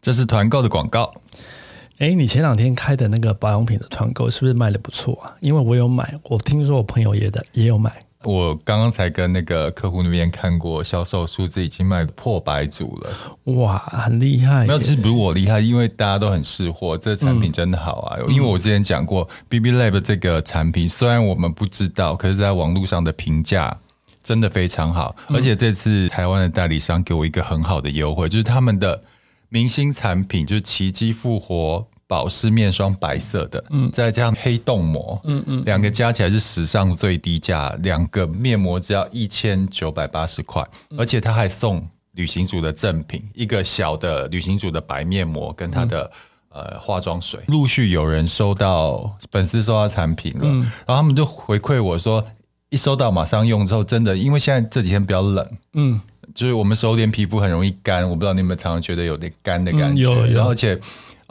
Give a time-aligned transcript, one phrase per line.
[0.00, 1.12] 这是团购的广告。
[1.98, 5.36] 哎，你前两天开的那个保养品的团购是不是卖的不错啊？
[5.40, 7.92] 因为我有买，我听说我朋友也的也有买。
[8.24, 13.54] 我刚刚才跟那个客户那边看过销售数字，已经卖破百组了。
[13.54, 14.66] 哇，很厉害！
[14.66, 18.18] 没有，其实不是我厉害，因为大家都很识货，这个产品真的好啊。
[18.20, 23.74] 嗯、因为我之前讲过，BB Lab 这个产品，虽然我们不知道，可是在网络上的评价
[24.22, 25.16] 真的非常好。
[25.28, 29.02] 嗯、而且这次台湾的代理商给我一个很好的优惠，就是他们的
[29.50, 31.86] 明星产品，就是奇迹复活。
[32.10, 40.60] 保湿面霜白色的，嗯，再加上黑洞膜，嗯嗯，两个加起来是史上最低价，两个面膜只要一千九百八十块，
[40.98, 46.10] 而且他还送旅行组的赠品，一个小的旅行组的白面膜跟他的、
[46.52, 47.38] 嗯、呃化妆水。
[47.46, 52.26] 陆续有人收到粉丝收到产品了，嗯、然后他们就回馈我说，
[52.70, 56.00] 一收到马上用之后，真的，因为现在这几天比较冷，嗯，
[56.34, 60.78] 就是我们手脸皮肤很容易干，我不知道你们常常觉得有点干的感觉，嗯、有，有，然后而且。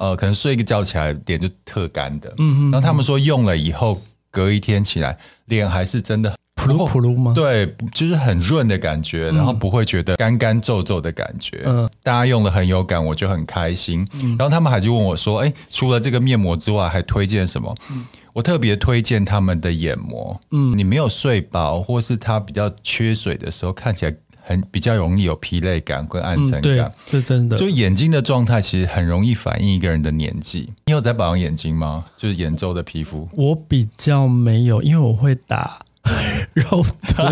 [0.01, 4.01] 呃，可能睡一个觉起来脸就特干的，嗯嗯，然后他们说用了以后
[4.31, 7.33] 隔一天起来脸还是真的噗噜噗噜吗？
[7.35, 14.07] 对，就是很润的感觉，然后不会觉得干干皱皱的感觉，嗯，大家用的很有感，我就很开心。
[14.13, 17.75] 嗯，然后他们还就问我说，哎，除了这个面膜之外，还推荐什么？
[17.91, 24.15] 嗯，我特别推荐他们的眼膜，嗯，你没有睡饱，或是它比较缺水的时候，看起来。
[24.49, 27.55] 很比较容易有疲累感跟暗沉感，嗯、是真的。
[27.55, 30.73] 就眼睛的状态其实很容易反映一个人的年纪。
[30.87, 32.03] 你有在保养眼睛吗？
[32.17, 35.77] 就是眼周的皮肤，我比较没有，因为我会打
[36.55, 37.23] 肉毒，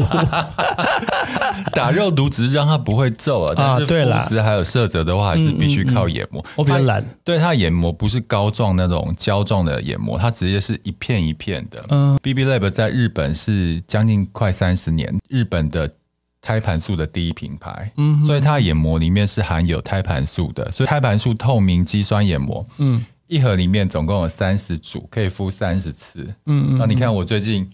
[1.73, 3.53] 打肉毒只是让它不会皱啊。
[3.57, 6.45] 但是肤质还有色泽的话，还是必须靠眼膜。
[6.55, 11.83] 我比较懒，对，它的眼膜不是膏状那种胶状的眼膜，它直接是一片一片的。
[11.89, 15.89] 嗯，BB Lab 在日本是将近快三十年，日本的。
[16.47, 26.77] 胎盘素的第一品牌，嗯，所以它的眼膜里面是含有胎盘素的，所以胎盘素透明肌酸眼膜，嗯，一盒里面总共有三十组，可以敷三十次，嗯嗯。
[26.77, 27.69] 那你看我最近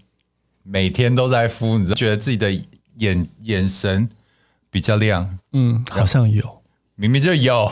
[0.63, 2.51] 每天都在敷，你觉得自己的
[2.95, 4.09] 眼眼神
[4.71, 6.62] 比较亮，嗯，好像有。
[7.03, 7.69] 明明就有，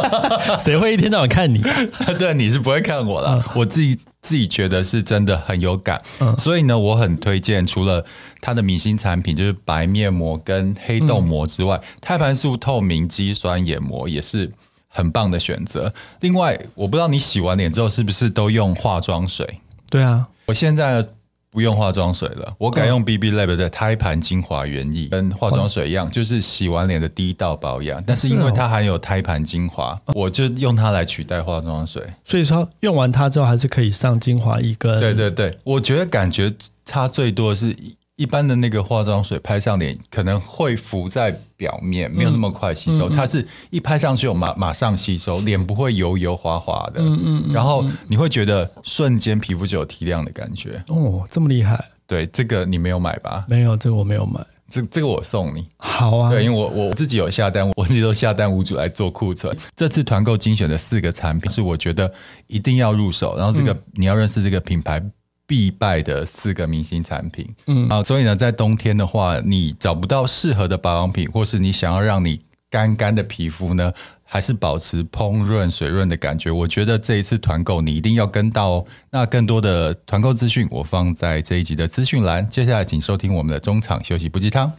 [0.60, 1.62] 谁会一天到晚看你？
[2.18, 3.42] 对，你是不会看我了。
[3.42, 7.66] 嗯、我自己自己觉得是真的很有感，嗯、所以呢，我很推荐。
[7.66, 8.04] 除了
[8.42, 14.52] 它的明星产品就是白面膜跟黑豆膜之外，嗯、胎盘素透明肌酸眼膜也是
[14.88, 15.90] 很棒的选择。
[16.20, 19.58] 另外，我不知道你洗完脸之后是不是都用化妆水？
[19.88, 21.08] 对啊，我现在。
[21.56, 28.04] 不用化妆水了，我改用 BB Lab 的胎盘精华原液，跟化妆水一样，就是洗完脸的第一道保养。
[28.06, 32.02] 但是因为它含有胎盘精华，我就用它来取代化妆水。
[32.22, 35.00] 所以说用完它之后，还是可以上精华一根。
[35.00, 36.52] 对对对，我觉得感觉
[36.84, 37.74] 差最多的是。
[38.16, 43.08] 一般的那个化妆水拍上脸可能会浮在表面，没有那么快吸收。
[43.08, 47.00] 嗯嗯嗯、它是一拍上去，有马马上吸收，脸不会油油滑滑的。
[47.02, 50.82] 嗯嗯，嗯嗯，然后你会觉得瞬间皮肤就有提亮的感觉。
[50.88, 51.84] 哦，这么厉害！
[52.06, 53.44] 对，这个你没有买吧？
[53.48, 54.40] 没有，这个我没有买。
[54.68, 55.66] 这这个我送你。
[55.76, 56.30] 好啊。
[56.30, 59.54] 对，因为我我自己有下单，我自己都下单五组来做库存。
[59.76, 62.10] 这次团购精选的四个产品是我觉得
[62.46, 65.04] 一定要入手，然后这个、嗯、你要认识这个品牌。
[65.46, 73.92] 必败的四个明星产品，嗯啊，所以呢，在冬天的话，你找不到适合的保养品，或是你想要让你干干的皮肤呢，
[74.24, 78.84] 还是保持烹润水润的感觉，我觉得这一次团购你一定要跟到哦。
[79.10, 82.48] 那更多的团购资讯，我放在这一集的资讯栏。
[82.48, 84.72] 接下来，请收听我们的中场休息不鸡汤。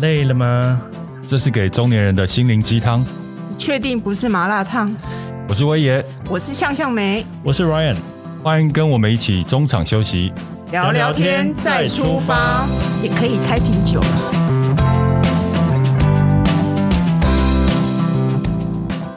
[0.00, 0.80] 累了吗？
[1.26, 3.04] 这是给中年人的心灵鸡汤。
[3.58, 4.94] 确定不是麻辣烫？
[5.48, 7.96] 我是威爷，我是向向梅，我是 Ryan，
[8.42, 10.32] 欢迎跟我们一起中场休息，
[10.70, 12.68] 聊聊天再出发，
[13.02, 14.00] 也可以开瓶酒。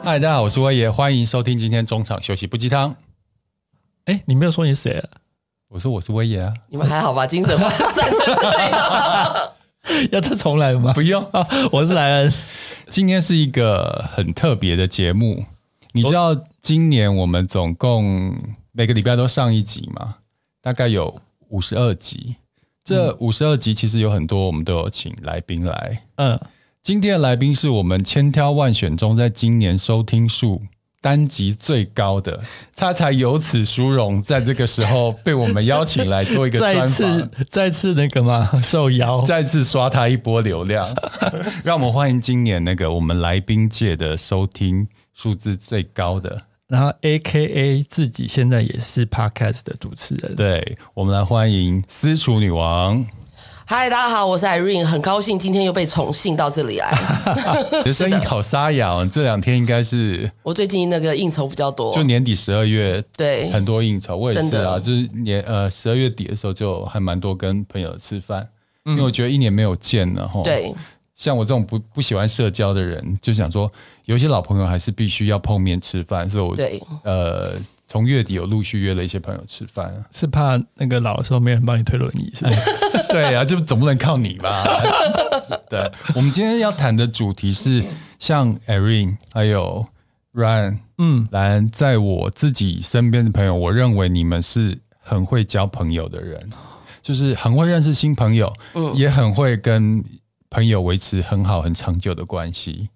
[0.02, 2.96] 嗨，大家好，我是威爷，欢迎收听今天中场休息不鸡汤。
[4.06, 5.08] 哎，你没有说你谁啊？
[5.68, 6.52] 我说我是威爷啊。
[6.68, 7.24] 你们还好吧？
[7.24, 7.70] 精神吗？
[10.10, 10.92] 要再重来吗？
[10.94, 12.32] 不用啊， 我是莱恩。
[12.92, 15.46] 今天是一个很特别的节目，
[15.92, 18.36] 你知道今年我们总共
[18.70, 20.16] 每个礼拜都上一集吗？
[20.60, 21.18] 大概有
[21.48, 22.36] 五十二集。
[22.84, 26.02] 这五十二集其实有很多，我们都有请来宾来。
[26.16, 26.38] 嗯，
[26.82, 30.60] 今天的来宾是我们千挑万选中，在今年收听数
[31.02, 32.40] 单集最高的，
[32.76, 40.88] 他才有此殊荣，在这个时候被我们邀请来做一个 专访，再次再次那个嘛， 受邀，再次刷他一波流量，
[41.64, 53.04] 让我们欢迎今年那个我们来宾界的收听数字最高的，然后 AKA 自己现在也是 Podcast 的主持人，对，我们来欢迎私厨女王。
[53.72, 56.92] 嗨，大家好，我是 Irene，很高兴今天又被宠幸到这里来。
[57.78, 68.46] 你的声音好沙哑哦，这两天应该是我最近那个应酬比较多，就年底十二月对很多应酬，我也是啊，就是年呃十二月底的时候就还蛮多跟朋友吃饭，
[68.84, 70.42] 嗯、因为我觉得一年没有见了哈。
[70.44, 70.70] 对，
[71.14, 73.72] 像我这种不不喜欢社交的人，就想说
[74.04, 77.52] 有些老朋友还是必须要碰面吃饭，所以我对呃。
[77.92, 83.12] 从月底有陆续约了一些朋友吃饭，是怕那个老的时候没人帮你推轮椅，是是？
[83.12, 84.64] 对啊，就总不能靠你吧？
[85.68, 87.84] 对，我们今天要谈的主题是
[88.18, 89.84] 像 Irene 还有
[90.32, 96.48] Ryan，嗯，兰在我自己身边的朋友，我认为你们是很会交朋友的人，
[97.02, 100.02] 就是很会认识新朋友，嗯，也很会跟
[100.48, 102.88] 朋友维持很好很长久的关系，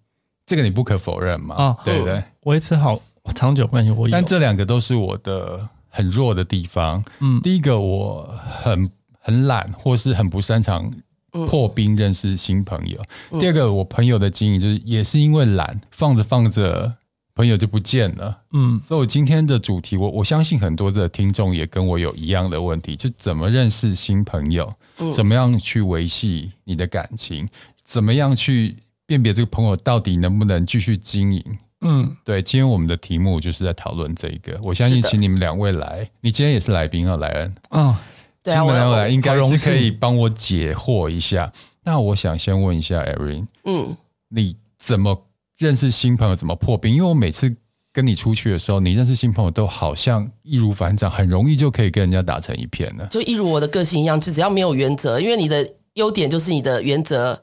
[0.46, 1.54] 这个你不可否认嘛？
[1.56, 2.24] 啊，对不对？
[2.44, 2.98] 维持好。
[3.34, 7.04] 长久关系我有，但这两个都是我的很弱的地方。
[7.20, 8.90] 嗯，第一个我很
[9.20, 10.90] 很懒，或是很不擅长
[11.30, 12.98] 破冰认识新朋友。
[13.30, 16.94] 嗯、第二个，我朋友的经营就是也是因为懒，放着放着
[17.34, 18.38] 朋友就不见了。
[18.52, 24.72] 嗯，所以我今天的主题，我我相信很多的听众也跟我有一样的问题，就怎么认识新朋友，
[25.12, 27.46] 怎么样去维系你的感情，
[27.84, 31.44] 怎么样去辨别这个朋友到底能不能继续经营。
[31.82, 34.58] 嗯，对，今天我们的题目就是在讨论这一个。
[34.62, 37.54] 我相信请你们两位来，你今天也是来宾啊，莱恩。
[37.70, 37.94] 嗯，
[38.42, 41.52] 对啊，请你们两位来应该是可以帮我解惑一下。
[41.84, 43.96] 那我想先问一下 Irene，嗯，
[44.30, 45.26] 你怎么
[45.58, 46.34] 认识新朋友？
[46.34, 46.94] 怎么破冰？
[46.94, 47.54] 因为我每次
[47.92, 53.06] 跟你出去的时候，你认识新朋友都好像易如反掌，很容易就可以跟人家打成一片了。
[53.08, 57.40] 就一如我的个性一样，就只要没有原则，因为你的优点就是你的原则。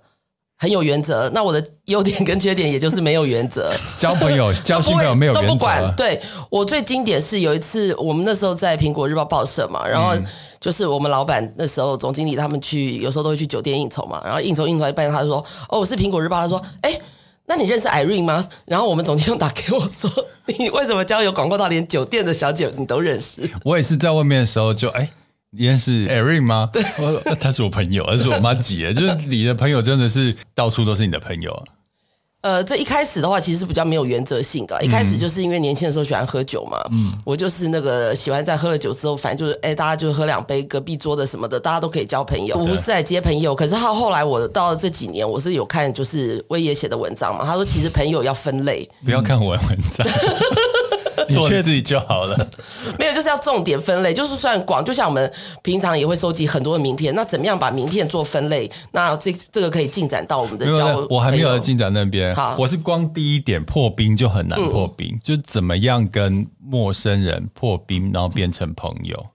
[0.64, 3.74] 很有原则，那我的优点跟缺点也就是没有原则。
[4.00, 5.94] 交朋友、交新朋友没有原则，都不管。
[5.94, 10.16] 对，我最经典是有一次，我们那时候在苹果日报报社嘛，然后
[10.62, 16.98] 就是我们老板那时候总经理他们去，有时候都会去酒店应酬嘛，然后应酬应酬一半，他就说：“哦，我是苹果日报。”他说：“哎，
[17.46, 20.10] 那你认识 Irene 吗？”然后我们总经理打给我说
[20.58, 25.10] ：“你为什么交友广阔到连酒店的小姐你都认识？”我也是在外面的时候就哎。
[25.56, 26.70] 你认识 Erin 吗？
[26.74, 26.84] 对，
[27.40, 31.64] 他是我朋友，他是我妈姐， 就是你的朋友真的是到处都是你的朋友啊。
[32.42, 34.84] 呃，这一开始的话，其实是比较没有原则性的。
[34.84, 43.56] 一开始就是因为年轻的时候喜欢喝酒嘛，嗯，我就是那个喜欢在喝了酒之后，反正就是哎，大家就喝两杯，隔壁桌的什么的，大家都可以交朋友，不是来接朋友。
[43.56, 50.06] 可是他后来，我到了这几年，我是有看就是威爷写的文章嘛，他说其实朋友要分类，不要看我的文章。
[51.34, 52.36] 做自己就好了，
[53.00, 55.32] 没有，就是要重点分类，就是算广，就像我们
[55.62, 58.70] 平常也会收集很多的名片，那怎么样把名片做分类？
[58.92, 62.36] 那这这个可以进展到我们的交，我还没有进展那边。
[62.36, 69.26] 好，我是光第一点破冰就很难破冰，嗯、就怎么样跟陌生人破冰，然后变成朋友。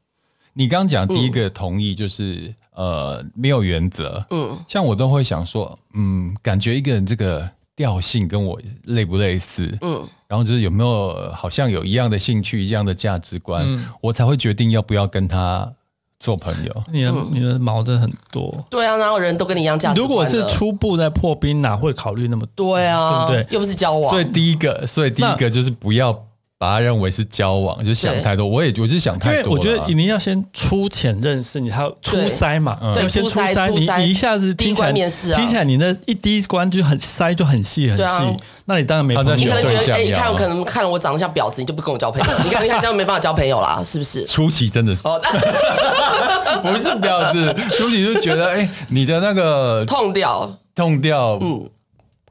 [0.53, 7.49] 你刚讲第一个同意就是、嗯、呃没有原则，嗯，像我都会想说，嗯，感觉一个人这个。
[7.79, 9.79] 调性跟我类不类似？
[9.83, 15.73] 嗯，然后就是有没有好像有一样的兴趣、一样的价值观，嗯、我才会决定要不要跟他
[16.19, 16.85] 做朋友。
[16.93, 20.09] 你的你的矛盾很多，对啊，哪有人都跟你一样价值观。
[20.09, 22.77] 如果是初步在破冰，哪会考虑那么多？
[22.77, 23.55] 对啊，对不对？
[23.55, 26.28] 又不是交往，所以第一个，所以第一个就是不要。
[26.61, 28.45] 把他认为是交往，就想太多。
[28.45, 29.39] 我也我就想太多。
[29.39, 33.71] 因为我觉得你要先初浅认识你，还有初筛嘛，对，先初筛。
[33.71, 39.35] 你你一下子听起来听起来你那一第一关就很筛就很细很细，那你当然没办法。
[39.37, 42.39] 你可能觉得哎，你看我可能看了我长得像婊子，你就不跟我交朋友。
[42.45, 44.27] 你看你看这样没办法交朋友啦，是不是？
[44.27, 45.03] 初期真的是，
[46.63, 51.71] 不是婊子，初期就觉得哎，你的那个痛掉痛掉，嗯。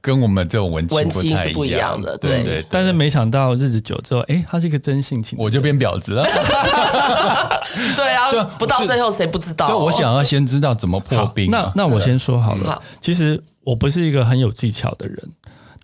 [0.02, 2.66] 跟我们这种文青文青是不一样的，对。
[2.70, 6.24] 但是没想到日子久之后，哎，他是一个真性情，我就变婊子了。
[7.96, 9.68] 对啊，对不到最后谁不知道？
[9.68, 9.70] 哦？
[9.70, 11.72] 对，我想要先知道怎么破冰，啊。
[11.76, 12.72] 那那我先说好了。
[12.72, 15.18] 好，其实我不是一个很有技巧的人。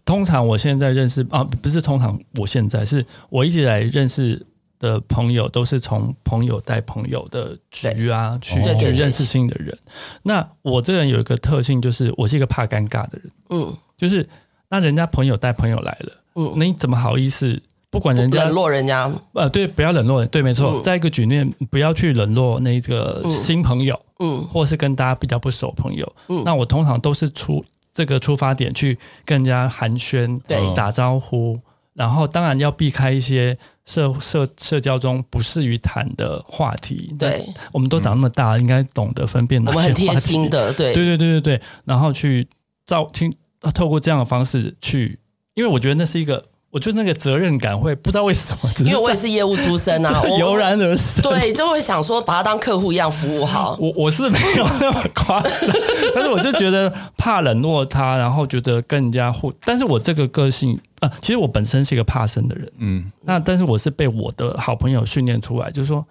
[0.06, 4.46] 通常我现在认识啊，不是通常我现在是我一直来认识
[4.84, 9.78] 的朋友，都是从朋友带朋友的局啊去去认识新的人。
[10.24, 13.32] 那我这人有一个特性，就是我是一个怕尴尬的人。
[13.52, 13.74] 嗯。
[13.96, 14.28] 就是
[14.68, 17.62] 那人家朋友带朋友来了，嗯，那你怎么好意思？
[17.90, 20.82] 不管人家冷落人家，呃，对，不要冷落人，对，没错。
[20.82, 27.64] 在、嗯、一个局面，不要去冷落那个新朋友，嗯，或是跟大家比较不熟朋友，嗯，那我通常都是出
[27.94, 31.58] 这个出发点去跟人家寒暄，对，打招呼，
[31.94, 42.48] 然后当然要避开一些社社社交中不适于谈的话题，对，我们都长那么大，嗯、应该懂得分辨哪些话题，我们很贴心的，对，对对对对对，然后去
[42.86, 43.36] 照听。
[43.74, 45.18] 透过这样的方式去，
[45.54, 51.22] 因为我觉得那是一个我觉得那个责任感会不知道为什么，因为我也是业务出身啊， 油然而生。
[51.22, 53.78] 对，就会想说把他当客户一样服务好。
[53.80, 55.52] 我我是没有那么夸张，
[56.16, 59.54] 但是我就觉得怕冷落他，然后觉得跟人家互。
[59.64, 66.04] 但是我这个个性啊，其实我本身是一个怕生的人，嗯，那但是我是被我的好朋友训练出来，就是说。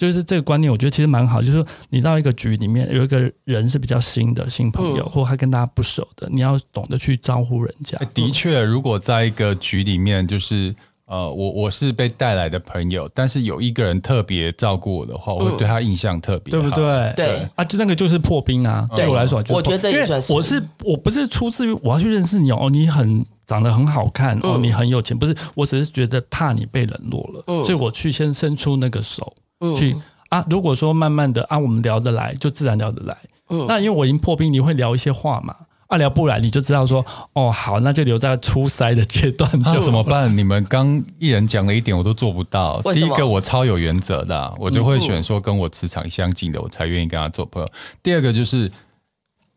[0.00, 1.42] 就是这个观念，我觉得其实蛮好。
[1.42, 7.98] 就是说，你到一个局里面，有一个人是比较新的新朋友，嗯、或他跟大家不熟的，你要懂得去招呼人家。
[8.14, 17.12] 的确，如果在一个局里面，就是呃，我我是被带来的朋友，但是有一个人特别照顾我的话，我会对他印象特别好，对不对？
[17.14, 18.88] 对啊，就那个就是破冰啊。
[18.96, 20.32] 对我来说，我觉得这也算是。
[20.32, 29.42] 我是我不是出自于我要去认识你哦，你很长得很好看哦，你很有钱，不是，我只是觉得怕你被冷落了，嗯、所以我去先伸出那个手、嗯、
[29.78, 29.96] 去。
[30.28, 33.16] 啊，如果说慢慢的啊，我们聊得来，就自然聊得来。
[33.48, 35.56] 嗯，那因为我已经破冰，你会聊一些话嘛？
[35.88, 39.50] 啊，聊不来，你就知道说，哦，好，那就留在初筛的阶段。
[39.64, 40.36] 就怎么办？
[40.36, 42.80] 你们刚一人讲了一点，我都做不到。
[42.94, 47.68] 第一个，我超有原则的，我就会选说跟我磁场相近的，我才愿意跟他做朋友。
[48.00, 48.70] 第二个就是，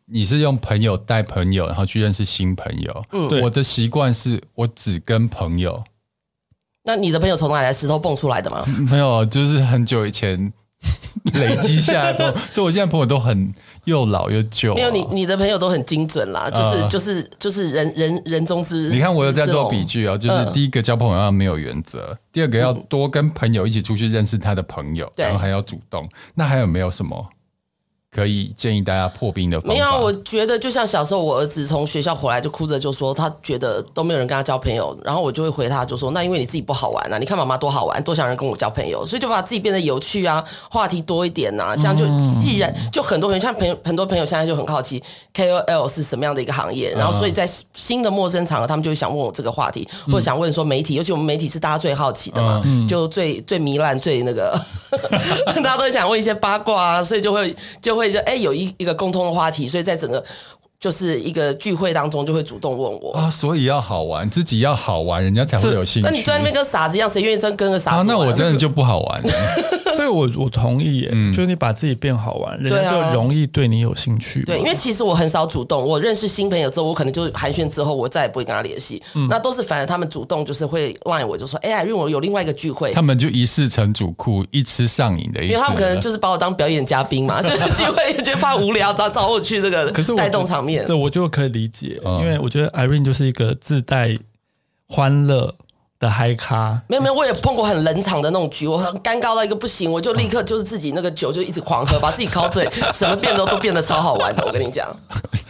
[0.06, 3.04] 你是用朋友带朋友，然后去认识新朋友。
[3.12, 5.84] 嗯，我的习惯是我只跟朋友。
[6.84, 7.72] 那你的朋友从哪来？
[7.72, 8.64] 石头蹦出来的吗？
[8.90, 10.52] 没有，就是很久以前。
[11.32, 13.50] 累积下来的， 所以我现在朋友都很
[13.84, 14.74] 又老又旧、啊。
[14.74, 18.90] 没有你，你的朋友都很精准啦，就是、呃、就是就是人人人中之。
[18.90, 26.06] 你看我有在做笔记啊，就是第一个交朋友要没有原则，呃、第二个要多跟朋友一起出去认识他的朋友，嗯、然后还要主动。
[26.34, 27.26] 那还有没有什么？
[28.14, 29.74] 可以建议大家破冰的方法。
[29.74, 34.96] 没有，我觉得就像小时候，我儿子从学校回来就哭着就说，他觉得都没有人跟他交朋友。
[35.02, 37.18] 然后我就会回他，就说：“那因为你自己不好玩啊！
[37.18, 45.02] 你看妈妈多好玩，多想人跟我交朋友，所以就把自己变得有趣啊，话题多一点呐、啊，这样就既然就很多人像朋友，很多朋友现在就很好奇
[45.34, 54.60] KOL 是什么样的一个行业，然后所以在新的陌生场合，他们就会想问我这个话题，或者想问说媒体，尤其我们媒体是大家最好奇的嘛，就最最糜烂、最那个，
[55.56, 58.74] 大家都想问一些八卦啊，所以就会就会就哎有一。
[58.76, 60.22] 一个共通的话题，所以在整个
[60.80, 66.08] 就是一个聚会当中，就会主动问我啊，所以要好玩，自己要好玩，人家才会有兴趣。
[66.08, 67.96] 那你在那边跟傻子一样，谁愿意真跟个傻子？
[67.98, 69.22] 啊，那我真的就不好玩。
[69.94, 74.42] 所以我我同意耶，嗯、就是你把自己变好玩，人家就容易对你有兴趣。
[74.42, 79.00] 对，因为其实我很少主动，我认识新朋友之后，我可能就寒暄之后，我再也不会跟他联系。
[79.14, 85.52] 嗯、那都是反而他们主动，就是会 line 我，就说：“哎呀，因为我有另外一个聚会。”他们就一试成主顾，一吃上瘾的意思。
[85.52, 90.84] 因为他们可能就是把我当表演嘉宾嘛， 就是聚会觉得怕无聊，找找我去这个，可是带动场面。
[90.86, 94.18] 这我就可以理解，嗯、因为我觉得 Irene 就是一个自带
[94.86, 95.54] 欢乐。
[96.00, 104.44] 的嗨咖没有没有，我也碰过很冷场的那种局，我很尴尬到一个不行，我就立刻就是自己那个酒就一直狂喝，把自己搞醉， 什么变都都变得超好玩的。
[104.44, 104.94] 我跟你讲，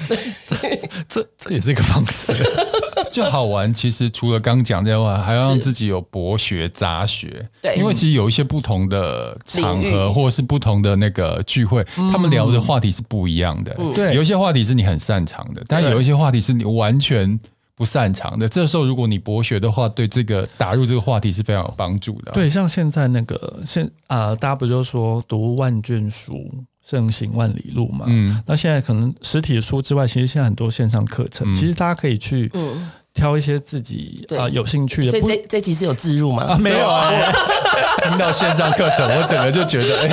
[1.08, 2.34] 这这也是一个方式，
[3.10, 3.72] 就好玩。
[3.72, 7.48] 其实除了刚讲这话，还要让自己有博学杂学。
[7.62, 11.82] 对，因为其实有一些不同的场合或者是不同的那个聚会，
[12.12, 13.74] 他们聊的话题是不一样的。
[13.94, 17.40] 对，有一些话题是你很擅长的，但有一些话题是你完全。
[17.76, 22.32] 不擅长的，这时候如果你博学的话，对这个打入这个话题是非常有帮助的。
[22.32, 26.48] 对，像现在那个现啊、呃，大家不就说读万卷书，
[26.86, 28.06] 胜行万里路嘛？
[28.08, 32.90] 嗯，那现在可能实体的书之外，其实现在很多线上课程，嗯、其实大家可以去嗯。
[33.14, 36.42] 挑一些自己啊有兴趣的，所以这这集是有自入吗？
[36.42, 37.10] 啊，没有啊，
[38.08, 40.08] 听到线上课程，我整个就觉得哎，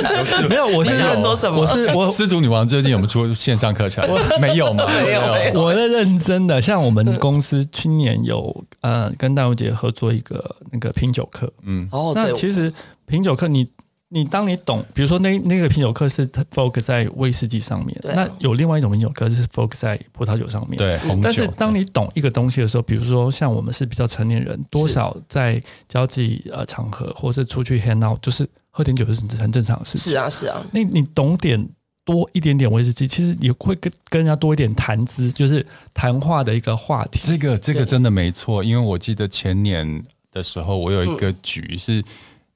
[0.47, 1.61] 没有，我是想说什么？
[1.61, 4.07] 我是我 失足女王最近有没有出线上课程？
[4.39, 4.85] 没有吗？
[5.03, 6.61] 没有，我在认真的。
[6.61, 12.71] 像我们公司去年有呃跟大吴姐合作一个那个品酒课，嗯，哦，那其实
[13.07, 13.67] 品酒课你。
[14.13, 20.77] 你当你懂，比如说那那个品酒课是 focus 在威士忌上面，啊、那有另外一种品酒课是 focus 在葡萄酒上面。
[20.77, 30.11] 对，但是当你懂一个东西的时候，比如说像我们是比较成年人，多少在交际呃场合，或是出去 hang out，就是喝点酒是很正常的事情。
[30.11, 30.61] 是啊，是啊。
[30.73, 31.69] 那你懂点
[32.03, 37.21] 多一点点威士忌，其实也会跟跟人家多一点谈资，就是谈话的一个话题。
[37.23, 40.03] 这个这个真的没错，因为我记得前年
[40.33, 42.03] 的时候，我有一个局是，嗯、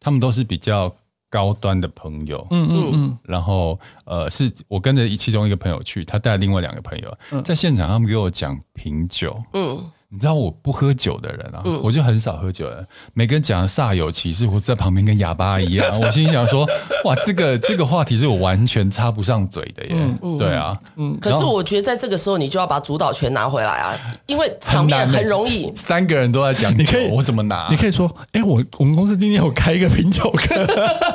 [0.02, 0.94] 他们都是比较。
[1.36, 9.92] 高端的朋友，嗯嗯嗯，然后呃，是我跟着其中一个朋友去，他带另外两个朋友，在现场他们给我讲品酒，嗯。
[10.10, 12.88] 你知道我不喝酒的人啊，嗯、我就很少喝酒的人。
[13.14, 15.86] 每个人讲的煞有其事，我在旁边跟哑巴一样。
[16.00, 16.66] 我心里想说，
[17.04, 19.92] 哇，这个这个话题是我完全插不上嘴的耶。
[20.22, 21.18] 嗯、对啊，嗯。
[21.20, 23.98] 可是我觉得在这个时候，你就要把主导权拿回来啊，
[24.28, 25.74] 因为场面很容易。
[25.76, 27.68] 三个人都在讲，你可以我怎么拿？
[27.70, 30.56] 你可以说，哎，我我们公司今天有开一个品酒课，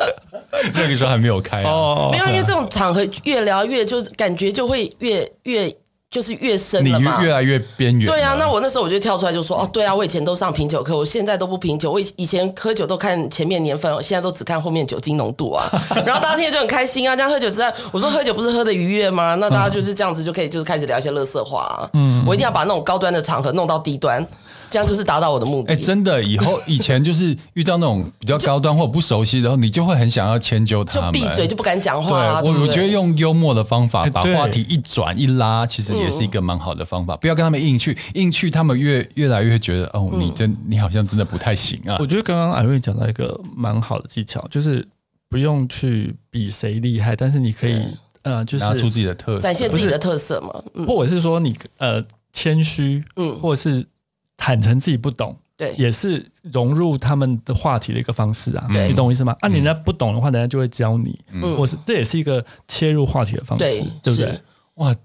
[0.74, 1.70] 那个时候还没有开啊。
[1.70, 5.74] 哦，没有，因为这种场合越聊越，就是感觉就会越越。
[6.10, 8.04] 就是越深你了嘛，越越来越边缘。
[8.04, 15.70] 对啊，那我那时候我就跳出来就说，哦，对啊，我以前都上品酒课，我现在都不品酒，我以以前喝酒都看前面年份，我现在都只看后面酒精浓度啊。
[16.04, 19.36] 然后大家听着就很开心啊，这样喝酒之后，我说喝酒不是喝的愉悦吗？
[19.40, 21.88] 那大家就是这样子就可以就是开始聊一些乐色话啊。
[21.92, 24.26] 嗯，我一定要把那种高端的场合弄到低端。
[24.70, 25.72] 这样就是达到我的目的。
[25.72, 32.40] 哎，真的，以后以前就是遇到那种比较高端或不熟悉的，然后你就会很想要迁就他们，就闭嘴就不敢讲话啊。
[32.40, 37.16] 对，我我觉得用幽默的方法把话题一转欸、一拉，其实也是一个蛮好的方法。
[37.16, 41.96] 不要跟他们硬去，硬去他们越越来越觉得哦，你真你好像真的不太行啊。
[41.98, 44.86] 我觉得刚刚艾瑞讲到一个蛮好的技巧，就是
[45.28, 47.82] 不用去比谁厉害，但是你可以
[48.22, 50.62] 呃，就是拿出自己的特色，展现自己的特色嘛。
[50.74, 52.00] 嗯、或者是说你呃
[52.32, 53.84] 谦虚，嗯，或者是。
[54.40, 58.66] 坦诚自己不懂，对，也是融入他们的话题的一个方式啊。
[58.88, 59.36] 你懂我意思吗？
[59.40, 64.40] 啊，人家不懂的话，人家就会教你，嗯，或是这也是一个切入话题的方式，对，对不对？
[64.76, 64.96] 哇，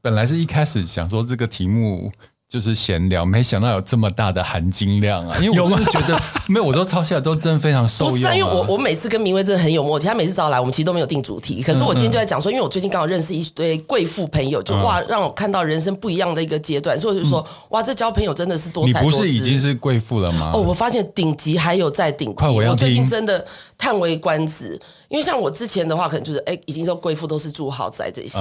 [0.00, 2.12] 本来是一开始想说这个题目。
[2.50, 5.38] 就是闲聊，没想到有这么大的含金量啊！
[5.40, 8.10] 因为我真的觉得 没有，我都抄下来都真的非常受用。
[8.10, 11.62] 不是，因为我我每次跟明威真的很有默契，他每次找我来，我们其实都没有定主题。
[11.62, 19.18] 可是我今天就在讲说，因为我最近刚好认识一堆贵妇朋友，就哇，让我看到人生不一样的一个阶段，所以我就说哇，这交朋友真的是多才多姿。
[19.18, 20.50] 你不是已经是贵妇了吗？
[20.52, 23.46] 哦，我发现顶级还有在顶级，我最近真的
[23.78, 24.76] 叹为观止。
[25.08, 28.38] 因为像我之前的话，可能就是哎，已经说贵妇都是住豪宅这些，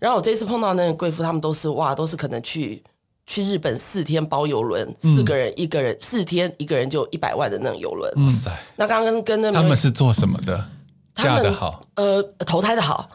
[0.00, 2.82] 然后我这次碰到那个贵妇，他们都是哇，都是可能去。
[3.26, 8.12] 去日本四天包邮轮，四个人一个人，四天一个人就一百万的那种游轮。
[8.16, 8.50] 哇塞！
[8.76, 10.68] 那刚刚跟那他们是做什么的？
[11.14, 11.86] 嫁的好？
[11.94, 13.08] 呃，投胎的好，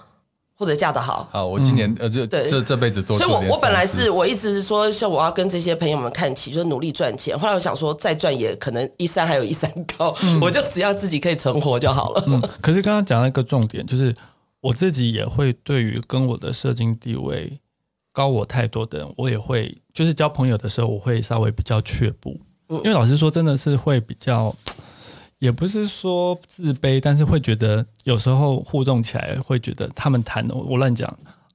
[0.53, 1.27] 或者嫁得好？
[1.31, 3.17] 好，我今年呃，这这这辈子做。
[3.17, 7.37] 所以我我本来是我一直是说，像我要跟这些朋友们看齐，就是努力赚钱。
[7.37, 12.23] 后来我想说，再赚也可能一山还有一山高，我就只要自己可以存活就好了。
[12.27, 14.15] 嗯，可是刚刚讲了一个重点，就是
[14.61, 17.59] 我自己也会对于跟我的社经地位。
[18.17, 24.51] 高我太多的人，我也会就是交朋友的时候，我会稍微比较却步，因为老实说，真的是会比较，
[25.37, 31.07] 也不是说自卑，但是会觉得有时候互动起来，会觉得他们谈我乱讲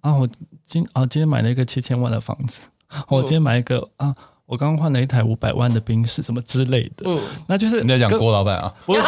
[0.02, 0.28] 啊，我
[0.64, 2.68] 今啊今天买了一个七千万的房子，
[3.08, 4.14] 我今天买一个啊。
[4.44, 9.00] 我刚刚换了一台五百万的宾士，什么之类的，嗯，那就是你在讲郭老板啊，不是，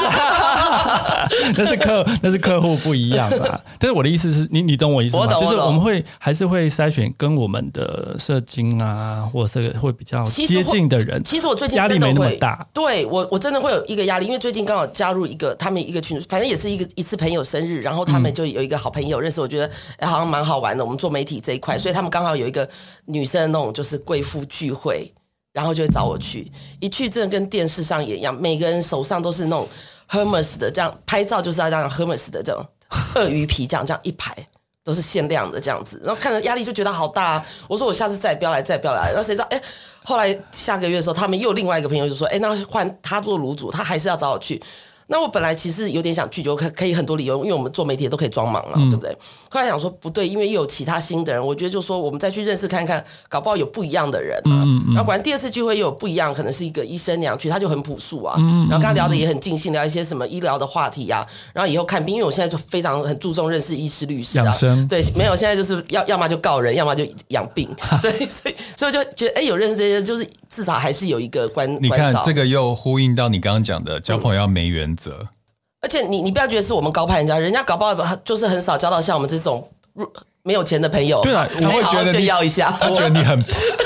[1.57, 3.61] 那是客那是客户不一样啊。
[3.79, 5.27] 但是我的意思是你你懂我意思吗？
[5.39, 11.23] 就是我们会还是会筛选跟我们的社经啊，或者是会比较接近的人。
[11.25, 19.71] 其实我最近压力没那么大，对我我真的会有一个压力，因为最近刚好加入一个他们一个群，反正也是一个一次朋友生日，然后他们就有一个好朋友认识，我觉得
[20.07, 20.85] 好像蛮好玩的。
[20.85, 22.69] 我们做媒体这一块，所以他们刚好有一个
[23.07, 25.13] 女生的那种就是贵妇聚会。
[25.55, 29.69] 然后就会找我去，一去真的跟电视上也一样，每个人手上都是那种
[30.09, 32.67] Hermes 的，这样拍照就是要这样 Hermes 的这种
[33.15, 34.35] 鳄鱼皮这样这样一排
[34.85, 37.47] 都是限量的这样子，然后看着压力就觉得好大啊。
[37.69, 39.09] 我说我下次再也不要来，再也不要来。
[39.09, 39.47] 然后谁知道？
[39.51, 39.61] 哎，
[40.05, 44.63] 后来下个月的时候，他们又另外一个朋友就说：“哎，那换他做卤煮，他还是要找我去。”
[45.07, 49.17] 那我本来其实有点想拒绝，可可以很多理由，因为我们做媒体都可以装忙嘛，嗯、对不对？
[49.51, 54.65] 后来想说不对，因为又有其他新的人，我觉得就说我们再去认识看看，搞不好有不一样的人啊。
[54.65, 54.95] 嗯嗯。
[54.95, 58.37] 然后果然第二次聚会又有不一样，可能是一个医生娘去，他就很朴素啊。
[58.39, 58.67] 嗯。
[58.69, 61.27] 然后跟他聊的也很尽兴，聊一些什么医疗的话题啊。
[61.53, 64.45] 然后以后看病，因为我现在就非常很注重认识医师律师啊。
[64.45, 64.89] 养生。
[64.89, 67.69] 对，没有，现在就是要要么就告人，要么就养病。
[68.01, 71.71] 对，所以所以就觉得哎，有认识这些，就是至少还是有一个关。
[71.83, 75.19] 你看这个又呼应到你刚刚讲的，交朋友要没原则。
[75.21, 75.29] 嗯
[75.85, 79.69] 而且你你不要觉得是我们高攀人家，人家搞不好就是很少交到像我们这种
[80.43, 81.21] 没有钱的朋友。
[81.21, 83.39] 对啊，我会觉得炫耀一下，他觉得你很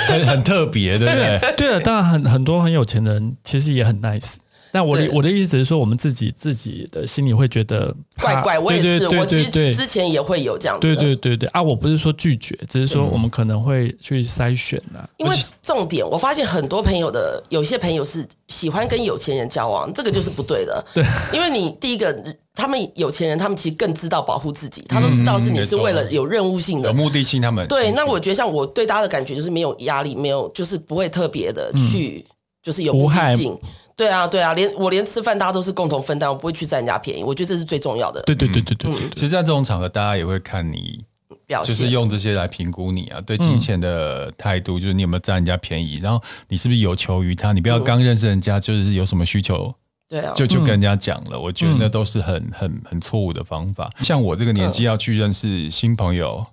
[0.06, 1.54] 很很特别，对不对？
[1.58, 4.34] 对啊，当然很很多很有钱的人其实也很 nice。
[4.72, 8.58] 但我的我的意思是说，我们自己自己的心里会觉得怪怪。
[8.58, 10.80] 我也是，对对对对，我其实之前也会有这样的。
[10.80, 11.62] 对对对对啊！
[11.62, 15.08] 我不是说拒绝，只是说我们可能会去筛选呐、啊。
[15.16, 20.84] 因为重点，我发现很多朋友的有些朋友是喜欢跟有钱人交往，这个就是不对的。
[20.94, 22.14] 对，因为你第一个，
[22.54, 27.40] 他们有钱人，他们其实更知道保护自己，他都知道是你是为了有任务性的、有目的性。
[27.40, 33.56] 他们对，那我觉得像我对大家的感觉就是没有压力，没有就是不会特别的去，嗯、就是有目的性。
[33.98, 38.22] 对啊，对啊，连我连吃饭大家都是共同分担，我不会去占人家便宜，我觉得这是最重要的。
[38.22, 41.04] 对对对对对，其实，在这种场合，大家也会看你
[41.48, 49.74] 表现，就是用这些来评估你啊，对金钱的态度，就是你有没有占人家便宜，然后你是不是有求于他，你不要刚认识人家就是有什么需求，
[50.08, 53.90] 对啊，就就跟人家讲了，我觉得那都是很很很错误的方法。
[54.04, 56.46] 像我这个年纪要去认识新朋友，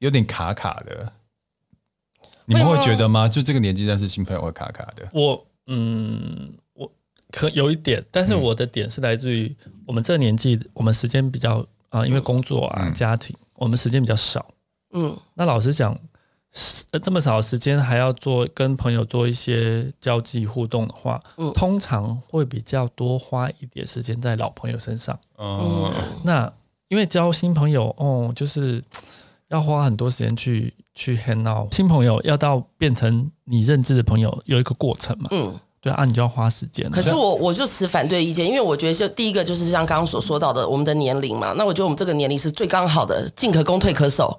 [0.00, 1.10] 有点卡卡的，
[2.44, 3.26] 你们会觉得吗？
[3.26, 5.08] 就这个年纪认识新朋友会卡卡的？
[5.14, 6.52] 我嗯。
[7.32, 9.52] 可有一点，但是我的点是来自于
[9.86, 14.46] 我们这个年纪，我们时间比较啊，因为工作啊、家庭，我们时间比较少。
[14.92, 15.98] 嗯，那老实讲，
[16.90, 25.18] 呃这么少的时间还要做跟朋友做一些交际互动的话，嗯，通常会比较多花一点时间在老朋友身上。
[25.38, 25.90] 嗯，
[26.22, 26.52] 那
[26.88, 28.84] 因为交新朋友哦，就是
[29.48, 35.28] 要花很多时间去去 hang out，新朋友要到变成你认知的朋友有一个过程嘛。
[35.32, 35.58] 嗯。
[35.82, 36.88] 对啊，你就要花时间。
[36.92, 41.52] 可是我我就持反对意见，因为我觉得就第一个就是像刚刚所说到的，我们的年龄嘛。
[41.56, 44.38] 那我觉得我们这个年龄是最刚好的，进可攻退可守。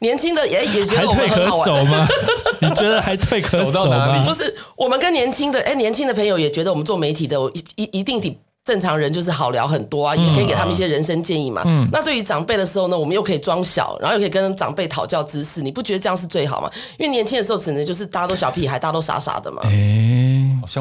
[0.00, 1.64] 年轻的也也觉得我们很好玩。
[1.64, 2.08] 退可守吗？
[2.60, 4.28] 你觉得还退可守到哪里？
[4.28, 8.38] 不是，我们跟年轻的哎，年轻的朋友也觉得我们做媒体的，我一一一定比。
[8.64, 11.62] 正常人就是好聊很多啊，也可以给他们一些人生建议嘛。
[11.64, 16.70] 嗯、那对于长辈的时候呢，我们又可以装小，然后又可以跟长辈讨教知识，你不觉得这样是最好吗？
[16.98, 19.62] 因为年轻的时候只能就是大家都小屁孩，大家都傻傻的嘛。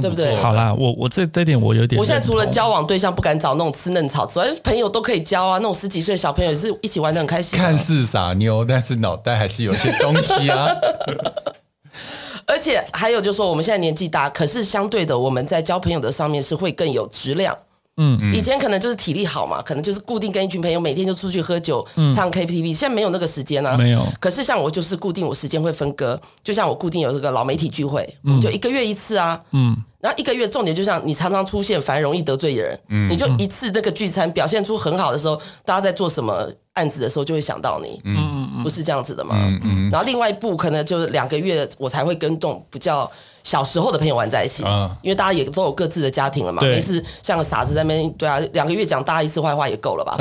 [0.02, 0.36] 对不对？
[0.36, 2.00] 好啦，我我这这点我有点。
[2.00, 5.58] 我现在除了交往对象不敢找那种吃嫩草之外，朋友都可以交啊。
[5.58, 7.58] 那种十几岁小朋友也是一起玩的很开心。
[7.58, 10.67] 看似傻妞，但是脑袋还是有些东西啊。
[12.45, 17.58] 而且还有就是说，我们现在年纪大，可是相对的，我们在交朋友的上面是会更有质量。
[17.97, 23.75] 嗯，以前可能就是体力好嘛，可能就是固定跟一群朋友每天就出去喝酒、嗯、唱 KTV，现在没有那个时间啊。
[23.75, 24.05] 没有。
[24.19, 29.41] 可是像我就是固定，我时间会分割，就像我固定有这个老媒体聚会，嗯、就一个月一次啊。
[29.51, 29.75] 嗯。
[30.07, 32.79] 然后一个月重点就像你常常出现，反而容易得罪人。
[32.87, 33.09] 嗯。
[33.09, 37.99] 你就一次那个聚餐表现出很好的时候，大家在做什么案子的时候就会想到你。
[38.05, 38.63] 嗯嗯。
[38.63, 39.35] 不是这样子的吗？
[39.37, 39.89] 嗯嗯。
[39.89, 43.11] 然后另外一部可能就是两个月我才会跟这种比较。
[43.43, 44.61] 小时候的朋友玩在一起，
[45.01, 50.17] 因为大家也都有各自的家庭了嘛，没事像个傻子在那边，对啊，两个月讲大家一次坏话也够了吧？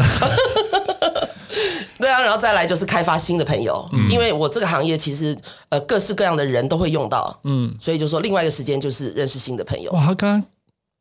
[1.98, 4.10] 对啊，然后再来就是开发新的朋友，嗯。
[4.10, 5.36] 因为我这个行业其实
[5.68, 9.90] 呃各式各样的人都会用到，嗯，所以就说另外一个时间就是认识新的朋友。
[9.92, 10.40] 哇，他刚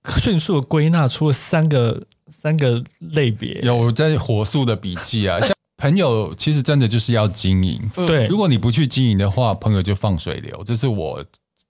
[0.04, 11.24] 刚迅速的归纳出了三个三个类别，有在火速的笔记啊， 像朋友其实真的就是要经营，对，如果你不去经营的话，朋友就放水流，这是我。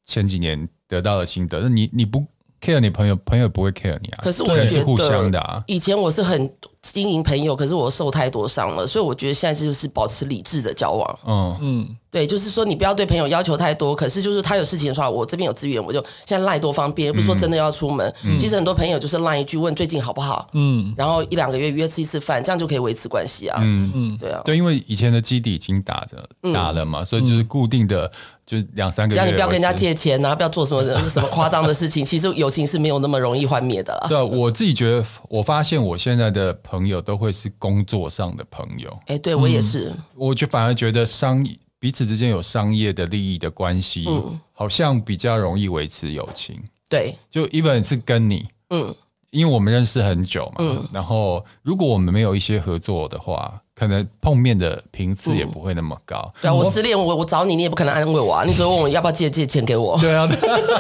[0.07, 2.23] 前几年得到的心得，那你你不
[2.65, 4.19] care 你朋友，朋友不会 care 你啊。
[4.21, 5.63] 可是我觉得是互相的啊。
[5.67, 6.51] 以前我是很
[6.81, 11.19] 经营朋友，可是我受太多伤了，所以我觉得现在就是保持理智的交往。
[11.27, 11.95] 嗯嗯。
[12.09, 18.09] 对，就是说你不要对朋友要求太多，可是就是他有事情的话，我这边有资源，我就现在赖多方便，不是说真的要出门。
[18.23, 23.59] 嗯、其实很多朋友就是赖一句问最近好不好，嗯，然后一两个月约吃一次饭，这样就可以维持关系啊。
[23.61, 26.23] 嗯嗯，对啊，对，因为以前的基底已经打着
[26.53, 28.09] 打了嘛，嗯、所以就是固定的，
[28.45, 29.19] 就两三个月。
[29.19, 34.07] 只要你不要跟人家借钱啊，不要做什么什么夸张的事情，其实友情是没有那么容易幻灭的啦。
[34.07, 38.99] 对啊，我自己觉得，我发现我现在的朋友都会是工作上的朋友。
[39.07, 41.57] 哎，对我也是，嗯、我就反而觉得商业。
[41.77, 46.59] 彼此之间有商业的利益的关系，嗯，好像比较容易维持友情。
[46.89, 48.95] 对，就 even 是跟你，嗯，
[49.29, 56.33] 因为我们认识很久嘛，嗯，然后如果我们没有一些合作的话，可能碰面的频次也不会那么高。
[56.41, 59.99] 对啊，我失恋，我我找你，你也不可能安慰我啊，你只会问我 要不要借借钱给我。
[59.99, 60.27] 对啊，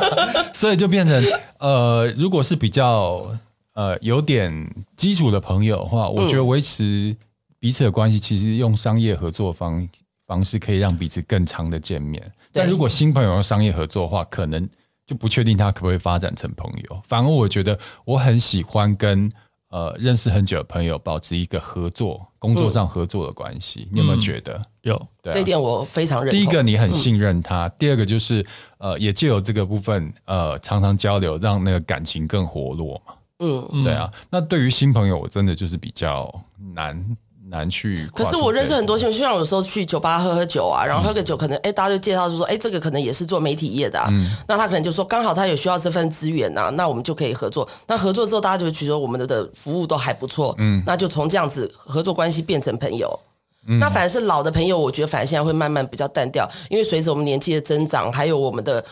[0.55, 1.23] 所以就变成
[1.59, 3.29] 呃，如果是比较
[3.73, 4.51] 呃有点
[4.95, 7.15] 基础的朋友的话，我觉得维持
[7.59, 9.87] 彼此的关系，其实用商业合作方。
[10.27, 12.19] 方式可以让彼此更长的见面，
[12.51, 14.67] 但如果新朋友用商业合作的话，可能
[15.05, 16.99] 就不确定他可不可以发展成朋友。
[17.07, 19.31] 反而我觉得我很喜欢跟
[19.69, 23.87] 呃认识很久的朋友保持一个合作、工作上合作的关系。
[23.87, 24.61] 嗯、你有没有觉得？
[24.81, 26.39] 有，对、啊，这一点我非常认同。
[26.39, 28.45] 第一个，你很信任他；嗯、第二个，就是
[28.77, 33.13] 呃，也借由这个部分呃，常常交流，让那个感情更活络嘛。
[33.39, 34.11] 嗯，对啊。
[34.29, 36.33] 那对于新朋友，我真的就是比较
[36.73, 37.17] 难。
[37.47, 47.67] 难去，可是我认识很多新朋友，就像有时候去酒吧喝喝酒啊，然后喝个酒，可能哎，大家就介绍就说，哎，这个可能也是做媒体业的啊，嗯、那他可能就说，刚好他有需要这份资源啊，那我们就可以合作。
[47.87, 53.19] 那合作之后，大家就会觉得我们的的服务都还不错，嗯，那就从这样子合作关系变成朋友。
[53.67, 58.83] 嗯、那反而是老的朋友，我觉得反而现在会慢慢比较淡掉，因为随着我们年纪的增长，还有我们的。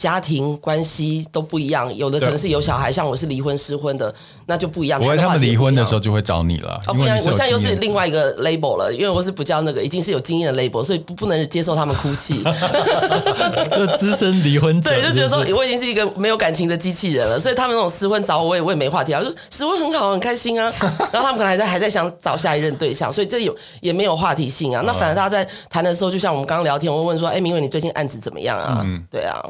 [0.00, 4.14] 家庭关系都不一样，有的可能是有小孩，像我是离婚失婚的，
[4.46, 4.98] 那就不一样。
[4.98, 6.80] 不会，他们离婚的时候就会找你了。
[6.86, 12.42] 哦，不然我现在又是另外一个 label 了，因为我是不叫那个，已经是有经验的 label，所以不不能接受他们哭泣。
[13.76, 20.72] 就资深离婚者，对，就觉得说我已经是一个没有感情的机器人了，所以他们那种失婚找我，我也我也没话题啊，就失婚很好，很开心啊。
[21.12, 24.82] 然后他们可能还在还在想找下一任对象，所以这有也没有话题性啊。
[24.86, 28.80] 那反而大家在谈的时候，就像我们刚刚聊天，我问说，哎，明伟你最近案子怎么样啊？
[28.82, 29.44] 嗯，对啊。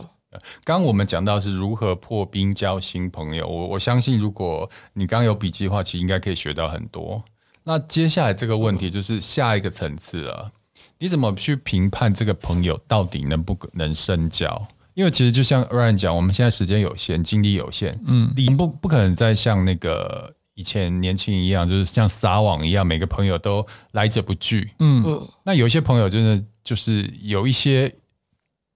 [0.64, 7.23] 刚刚我们讲到是如何破冰交新朋友，我我相信如果你刚刚有笔记的话，其实应该可以学到很多。
[7.64, 10.51] 那接下来这个问题就是下一个层次了，
[10.99, 14.69] 你怎么去评判这个朋友到底能不能深交？
[14.95, 25.29] 因为其实就像 Ryan 讲，我们现在时间有限，精力有限，嗯，你不不可能再像那个以前年轻一样，就是像撒网一样，每个朋友都来者不拒，嗯嗯。
[25.45, 26.45] 那有一些朋友真的。
[26.62, 27.93] 就是有一些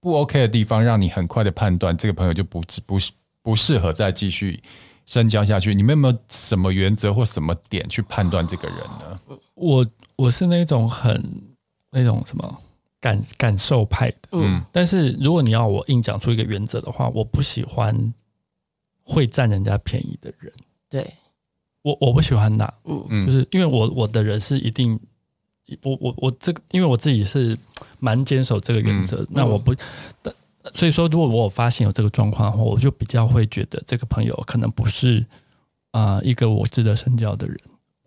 [0.05, 2.99] 不 OK 的地方，让你很快的判断这个朋友就不不
[3.40, 4.62] 不适合再继续
[5.07, 5.75] 深交下去。
[5.75, 9.19] 你们有没有什么原则或什么点去判断这个人呢？
[9.55, 9.87] 我
[10.17, 11.43] 我是那种很
[11.90, 12.61] 那种什么
[13.01, 18.12] 感感受派的，嗯，但是如果你要我硬讲出一个原则的话，我不喜欢
[19.03, 20.53] 会占人家便宜的人。
[20.90, 21.14] 对，
[21.81, 25.01] 我我不喜欢那，嗯，就是因为我我的人是一定。
[25.83, 27.57] 我我我这个，因为我自己是
[28.05, 29.75] 蛮坚守这个原则，嗯、那我不，
[30.75, 35.25] 所以说如果我发现有这个状况的话，我就比较会觉得这个朋友可能不是
[35.93, 37.59] 啊、呃、一个我值得深交的人。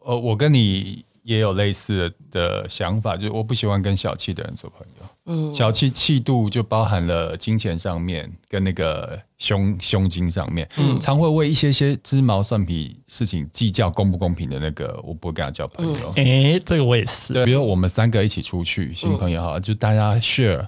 [0.06, 4.97] 呃，我跟你也有类似的想法，就是我不喜欢跟小气的人做朋友。
[5.30, 16.08] 嗯，小气气度就包含了金钱上面跟那个胸胸襟上面，嗯，常会为一些些鸡毛蒜皮事情计较公不公平的那个，我不会跟他交朋友。
[16.16, 17.34] 哎、嗯欸，这个我也是。
[17.34, 20.66] 对，比如我们三个一起出去，新朋友哈，嗯、就大家 share，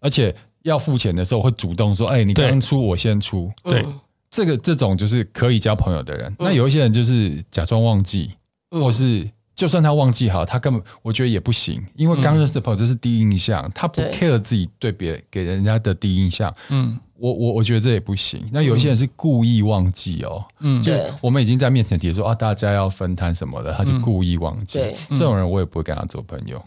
[0.00, 3.52] 而且要付钱的时候会主动说，哎、欸，你刚刚出，我先出。
[3.62, 3.84] 对，
[4.30, 6.30] 这个这种就是可以交朋友的人。
[6.32, 8.32] 嗯、那有一些人就是假装忘记，
[8.70, 9.28] 嗯、或是。
[9.60, 16.50] 就算他忘记好，他根本我觉得也不行，因为刚认识的朋友这是第一印象，嗯、他不 care 自己对别给人家的第一印象。
[16.70, 18.42] 嗯，我我我觉得这也不行。
[18.50, 24.78] 那有些人是故意忘记哦，嗯，就我们已经在面前提说啊，大家要分摊什么的，他就故意忘记。
[24.78, 26.64] 对，这种人我也不会跟他做朋友。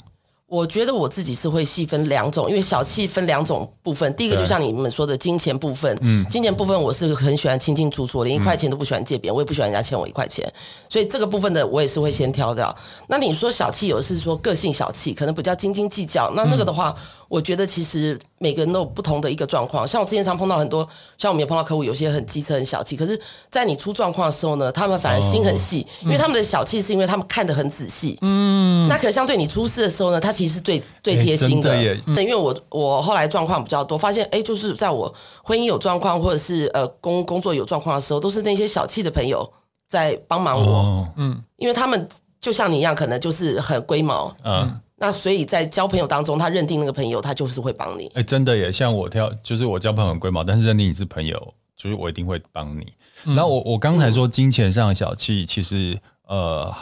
[0.54, 4.14] 我觉得我自己是会细分两种，因为小气分两种部分。
[4.14, 10.48] 第一个就像你们说的金钱部分，嗯，金钱部分我是很喜欢清清楚楚，我连一块钱都不喜欢借别人，我也不喜欢人家欠我一块钱，
[10.88, 12.76] 所以这个部分的我也是会先挑掉。
[13.08, 16.96] 那你说小气，有的是说个性小气，可能比较斤斤计较，那那个的话。
[17.34, 23.20] 我觉得其实每个人都有不同的一个状况，像我之前常碰到很多，像我们也碰到客户，有些很机车、很小气，可是，
[23.50, 28.20] 在你出状况的时候呢，他们反而心很细，哦、因为他们的小气是因为他们看得很仔细。
[28.22, 31.72] 嗯，那可能相对你出事的时候呢，他其实是最最贴心的。
[32.14, 35.12] 对，因为我我后来状况比较多，发现哎，就是在我
[35.44, 39.52] 婚姻有状况，或者是呃工工作有状况的时候，都是那些小气的朋友
[39.90, 41.12] 在帮忙我。
[41.18, 42.08] 嗯、哦，因为他们
[42.40, 44.32] 就像你一样，可能就是很龟毛。
[44.44, 44.80] 嗯。
[44.96, 48.10] 那所以在交朋友当中，他认定那个朋友，他就是会帮你。
[48.14, 48.72] 哎，真的耶！
[48.72, 52.94] 像我挑，就是我交朋友很龟毛，但是认定你是朋友，就是我一定会帮你。
[53.26, 56.74] 嗯、然后我我刚才说金钱上的小气，其实呃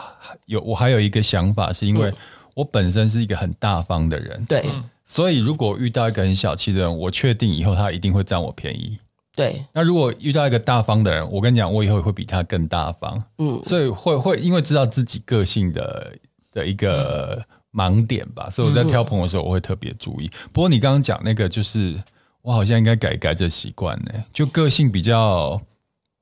[0.46, 2.12] 有我还有一个想法，是因为
[2.54, 8.98] 我本身是一个很大方的人，对、嗯，所以如果遇到一个很小气的人，我确定以后他一定会占我便宜。
[9.34, 13.20] 对，那如果遇到一个大方的人，我跟你讲，我以后会比他更大方。
[13.38, 16.12] 嗯，所以会会因为知道自己个性的
[16.52, 17.36] 的一个。
[17.36, 20.26] 嗯盲点吧，所以我在挑朋友的时候，我会特别注意。
[20.26, 22.00] 嗯、不过你刚刚讲那个，就是
[22.42, 25.60] 我好像应该改一改这习惯呢，就个性比较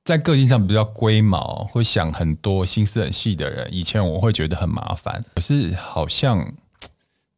[0.05, 6.51] 在个性上比较龟毛，会想很多、心思很细的人，以前我会觉得很麻烦，可是好像。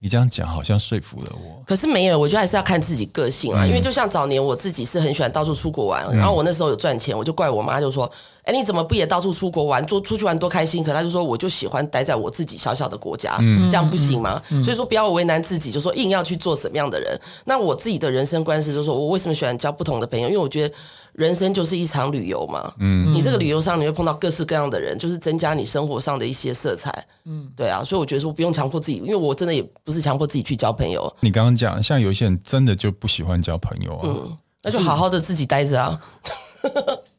[0.03, 3.63] 你这样讲好像说服了我，可是没有，我觉得还是要看自己个性啊。
[3.63, 8.11] 嗯、因为就像早年我自己是很喜欢到处出国玩，嗯、然后我那时候有赚钱，我就怪我妈，就说
[8.43, 17.19] ：“哎，你怎么不也到处出国玩，做出去玩多开心？”可他就说：“我就喜欢待在我自己小小的国家，嗯、这样不行吗？”嗯嗯、所以说不要为难自己，就说硬要去做什么样的人。
[17.45, 20.27] 那我自己的人生观是，就是说我为什么喜欢交不同的朋友？
[20.27, 20.75] 因为我觉得。
[21.13, 31.15] 人生就是一场旅游嘛，嗯，你这个旅游上你会碰到各式各样的人，就是增加你生活上的一些色彩，嗯，对啊，所以我觉得说不用强迫自己，因为我真的也不是强迫自己去交朋友。
[31.19, 36.01] 你刚刚讲，像有一些人真的就不喜欢交朋友啊，嗯，那就好好的自己待着啊。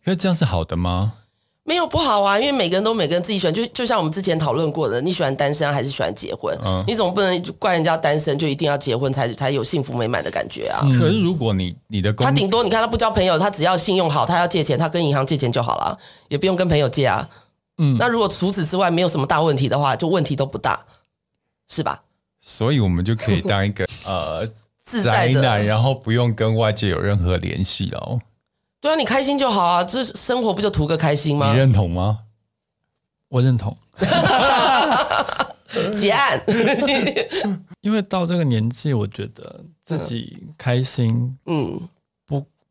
[0.06, 1.14] 因为这样是好的吗？
[1.66, 6.54] 没有不好啊，因为每个人都每个人自己选，就就像我们之前讨论过的，你喜欢单身还是喜欢结婚？
[6.62, 10.82] 嗯，你总不能怪人家单身就一定要结婚才才有幸福美满的感觉啊。
[10.82, 17.26] 可是如果你你的他顶多你看他不交朋友，他只要信用好，他要借钱，他跟银行借钱就好了，也不用跟朋友借啊。
[17.78, 20.84] 嗯，那如果除此之外没有什么大问题的话，就问题都不大，
[21.66, 22.02] 是吧？
[22.42, 24.46] 所以我们就可以当一个 呃
[24.82, 28.18] 自在的，然后不用跟外界有任何联系了。
[28.84, 31.50] 对啊，你开心就好啊，这生活不就图个开心吗？
[31.50, 32.18] 你认同吗？
[33.30, 33.74] 我认同。
[35.96, 36.38] 结案。
[37.80, 41.80] 因为到这个年纪，我觉得自己开心，嗯，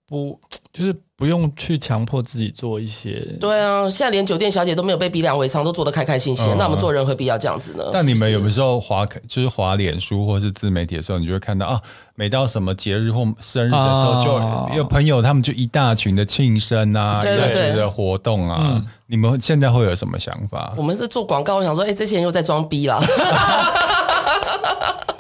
[0.08, 0.39] 不不，
[0.72, 0.96] 就是。
[1.16, 3.26] 不用去强迫自己做一些。
[3.39, 6.46] 对啊，现在连酒店小姐都没有被逼良为娼，都做得开开心心。
[6.50, 7.84] 嗯、那我们做人何必要这样子呢？
[7.94, 11.80] 但你们有的时候滑，就是滑脸书或是自媒体的时候，你就会看到啊，
[12.16, 18.60] 每到什么节日或生日的时候，就有朋友他们就一大群的庆生啊，对对对的活动啊。
[18.74, 20.74] 嗯、你们现在会有什么想法？
[20.76, 23.02] 我们是做广告，我想说，哎、欸，这些人又在装逼了。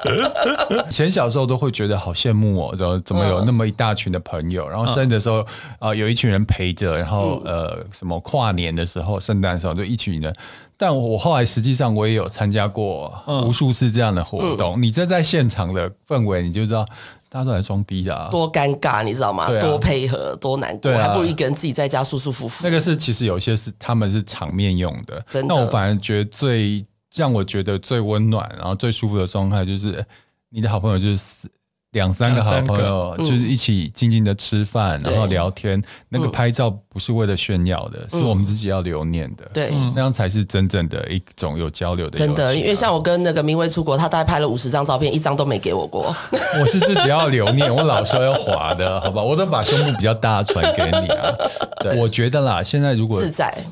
[0.89, 5.39] 以前小时候都会觉得好羡慕哦，怎么怎么有那么一大群的朋友，然后生日的时候
[5.79, 10.35] 啊、呃，有一群人陪着，然后呃，什么跨年的时候、圣诞的时候就一群人。
[10.77, 13.13] 但我后来实际上我也有参加过
[13.45, 16.85] 无数次这样的活动，你这在现场的氛围，你就知道。
[17.29, 19.45] 大家都来装逼的啊，多尴尬，你知道吗？
[19.45, 22.63] 啊、多配合，多难过，啊、还不如一个人自己在家舒舒服服。
[22.63, 25.55] 那个是其实有些是他们是场面用的，真的。
[25.55, 30.05] 那我反而觉得最让我觉得最温暖，然后最舒服的状态就是
[30.49, 31.47] 你的好朋友就是。
[31.93, 35.81] 两三个好朋友就是一起静静的吃饭，然后聊天。
[36.09, 39.45] 那个拍照不是为了炫耀的，是我们自己要留念的。
[39.53, 42.17] 对，那样才是真正的一种有交流的。
[42.17, 46.13] 真的，因为像我跟那个明威出国，他大概拍了五十张照片，一张都没给我过。
[46.31, 49.21] 我是自己要留念，我老说要滑的，好吧？
[49.21, 51.31] 我都把胸部比较大传给你啊。
[51.79, 53.21] 对，我觉得啦，现在如果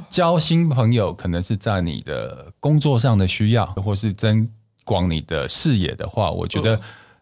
[0.09, 4.47] 交新朋友，可能是在你的工作上的需要，或是增
[4.85, 6.79] 广你的视野的话，我觉得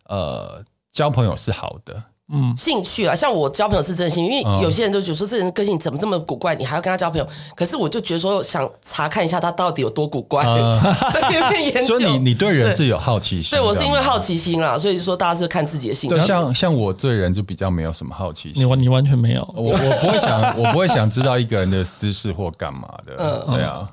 [0.08, 0.62] 呃。
[1.00, 1.96] 交朋友是好的，
[2.34, 7.26] 嗯，兴趣啊，像我交朋友是真心，因为有些人就觉得说这人个性怎么这么古怪，你还要跟他交朋友？
[7.56, 11.98] 可是我就觉得说想查看一下他到底有多古怪，在那边研究。
[11.98, 13.52] 所以你你对人是有好奇心？
[13.52, 16.18] 对，我是因为好奇心啦，所以说大家是看自己的兴趣。
[16.28, 23.90] 像像我对人就比较没有什么好奇心，你完你完全没有，我我不会想我不会想知道一个人的私事或干嘛的，嗯，对啊。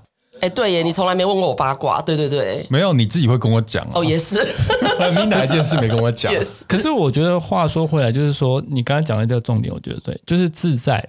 [0.49, 4.37] 对耶，你从来没问过我八卦，对对对，没有，你自己会跟我讲、啊、哦，也是，
[5.17, 6.33] 你哪一件事没跟我讲？
[6.43, 6.65] 是。
[6.67, 11.03] 可是我觉得话说回来，就是说你刚刚讲的这个重点，我觉得对，就是自在，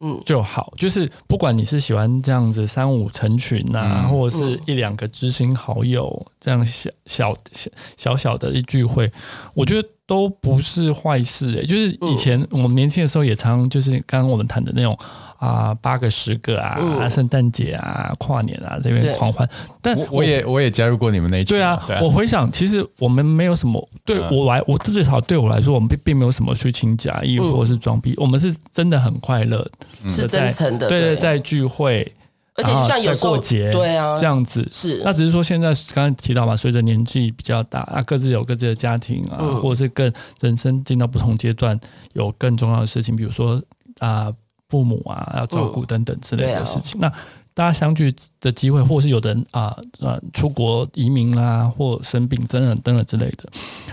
[0.00, 9.10] 嗯，就好，嗯、就是不管你是喜欢这样子三五成群呐、啊，嗯、或者是一两个知心好友这样小小小小小的一聚会，
[9.54, 14.98] 我觉得都不是坏事诶，就是以前我们年轻的时候也常就是刚刚我们谈的那种。
[15.36, 19.46] 啊，八个十个啊，圣诞节啊，跨年啊，这边狂欢。
[19.82, 21.54] 但我我也我也加入过你们那一群。
[21.54, 29.68] 对啊，我回想，其实我们没有什么，对我来，我至少对我来说，我们并并没有什么虚情假意或者是装逼，我们是真的很快乐，
[30.08, 30.88] 是真诚的。
[30.88, 32.10] 对对，在聚会，
[32.56, 35.02] 而且像有过节，对啊，这样子是。
[35.04, 41.78] 那只是说现在刚刚提到嘛，随着年纪比较大啊，各自有各自的家庭啊，或者是更人生进到不同阶段，
[42.12, 43.62] 有更重要的事情，比如说
[43.98, 44.32] 啊。
[44.70, 46.98] 父母啊，要照顾等等之类的事情。
[46.98, 47.08] 那
[47.52, 53.44] 大家相聚的机会，或是有的人啊啊出国移民啦、啊，或生病等等等等之类的。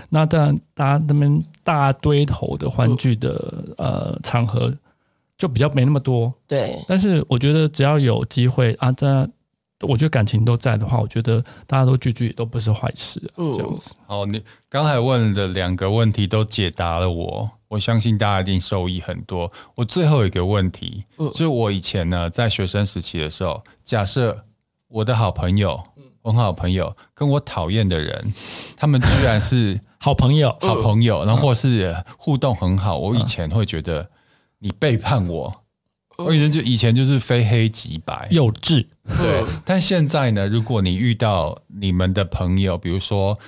[0.08, 4.74] 那当然，大家那边大堆头的欢聚的、嗯、呃场合，
[5.36, 6.32] 就比较没那么多。
[6.46, 6.78] 对。
[6.86, 9.28] 但是我觉得只要有机会啊，大家
[9.80, 13.20] 我觉得感情都在的话，我觉得大家都聚聚也都不是坏事。
[13.36, 13.94] 嗯，这样子。
[14.06, 17.50] 好，你刚才问的两个问题都解答了我。
[17.68, 19.50] 我相信大家一定受益很多。
[19.74, 24.42] 我最后一个问题，嗯、就是我以前呢，在学生时期的时候，假设
[24.88, 25.82] 我的好朋友，
[26.22, 28.32] 很好朋友，跟我讨厌的人，
[28.76, 34.06] 他们居然是 好朋友，好朋友，然后或是互动很好，我以前会觉得
[34.62, 35.54] 你背叛我，
[36.16, 38.86] 我以前就以前就是非黑即白，幼稚。
[39.18, 43.38] 对，但现在呢，如果你遇到你们的朋友，比如说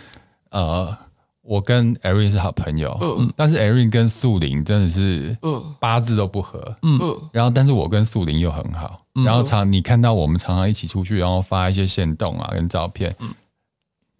[0.50, 0.98] 呃。
[1.46, 6.98] 我跟 Erin 是好朋友，嗯，但是 Erin 跟素玲真的是，嗯，八字都不合，嗯，
[7.35, 13.35] 然后但是我跟素玲又很好，嗯、然后常你看到我们常常一起出去，然后发一些线动啊跟照片，嗯，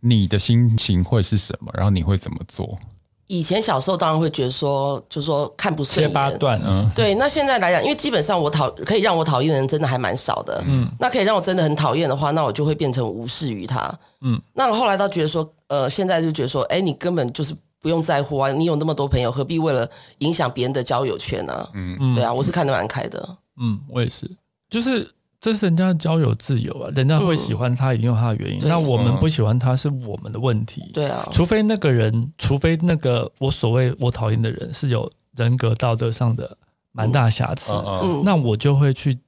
[0.01, 1.73] 你的心情会是什么？
[1.73, 2.79] 然后你会怎么做？
[3.27, 7.15] 以前小时候当然会觉得说，就是说看不顺眼，切八段，嗯，对。
[7.15, 10.87] 那现在来讲，因为基本上我讨可以让我讨厌的人真的还蛮少的，嗯。
[10.99, 14.41] 那可以让我真的很讨厌的话，那我就会变成无视于他，嗯。
[14.53, 21.69] 那我后来倒觉得说，呃，现在就觉得说，哎，你根本就是不用在乎啊，你有那么多朋友，何必为了影响别人的交友圈呢？
[21.73, 24.31] 嗯，对啊，我是看得蛮开的，嗯，我也是，
[24.69, 25.11] 就是。
[25.45, 28.59] 这是人家的交友自由啊，人家会喜欢他，一定有他的原因。
[28.61, 30.91] 嗯、那我们不喜欢他是我们的问题。
[30.95, 36.57] 对啊，除非那个人，除非那个我所谓我讨厌的人是有人格道德上的
[36.93, 39.19] 蛮大瑕疵，嗯嗯、那我就会去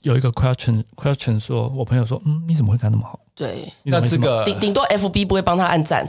[0.00, 3.20] 有一个 question question 说，我朋友说，嗯，你怎么会干那么好？
[3.34, 6.08] 对，那这个顶顶多 FB 不会帮他按赞。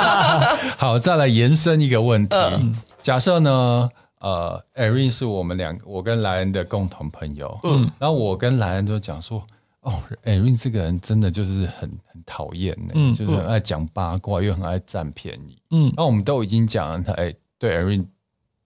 [0.78, 3.90] 好，再来延伸一个问题，嗯、假设呢？
[4.20, 7.58] 呃，Erin 是我们两个，我跟莱恩的共同朋友。
[7.62, 9.44] 嗯，然后我跟莱恩就讲说，
[9.82, 15.56] 哦，Erin 这个人真的就是很很讨厌呢，嗯、就是很爱讲八卦，又很爱占便宜。
[15.70, 18.04] 嗯，然后我们都已经讲了他哎对 Erin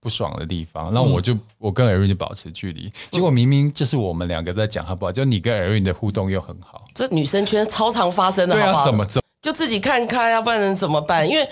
[0.01, 2.91] 不爽的地方，然后我就、嗯、我跟 Erin 就保持距离。
[3.11, 6.87] 结果明明就是我们两个在讲好不好，就你跟 Erin 的互动又很好。
[6.95, 8.85] 这女生圈超常发生的，对啊，好好？
[8.87, 11.29] 怎么怎么就自己看开啊，不然能怎么办？
[11.29, 11.47] 因为。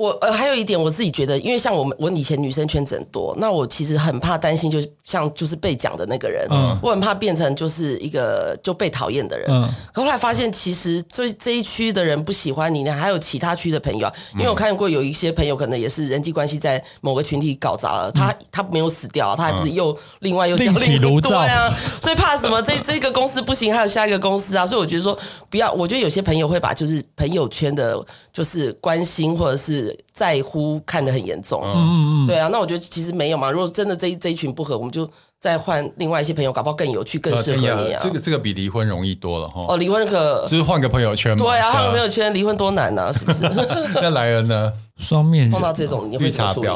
[0.00, 9.46] 我呃，还有一点，我自己觉得，因为像我们，我以前女生圈子很多，那我其实很怕担心，就像就是被讲的那个人，嗯，我很怕变成就是一个就被讨厌的人。
[9.50, 14.14] 嗯，可后来发现，其实这这一区的人不喜欢你，你还有其他区的朋友啊。
[14.36, 21.70] 因为我看过有一些朋友，可能也是人际关系在某个群体搞砸了，他他没有死掉，他还不是又另外又另起炉灶，对啊，
[22.00, 22.62] 所以怕什么？
[22.62, 24.66] 这这个公司不行，还有下一个公司啊。
[24.66, 25.18] 所以我觉得说，
[25.50, 29.89] 不要，我觉得有些朋友会把就是朋友圈的，就是关心或者是。
[30.12, 33.50] 在乎看得很严重，嗯嗯嗯，对啊，那我觉得其实没有嘛。
[33.50, 38.00] 如果真的这一这一群不合，我们就再换另外一些朋友，搞不好更有趣、更适合你啊。
[38.02, 39.64] 这个这个比离婚容易多了哈。
[39.68, 41.38] 哦，离婚可就是换个朋友圈嘛。
[41.38, 43.44] 对啊，换个朋友圈，离婚多难啊，是不是？
[43.94, 44.72] 那来人呢？
[44.98, 46.70] 双面人碰到这种，你会怎么处理？